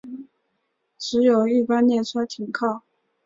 [0.97, 2.81] 只有一般列车停靠。